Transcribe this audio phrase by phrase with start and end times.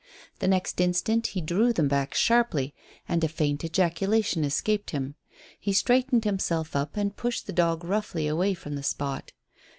[0.39, 2.73] The next instant he drew them back sharply,
[3.07, 5.13] and a faint ejaculation escaped him.
[5.59, 9.31] He straightened himself up and pushed the dog roughly away from the spot.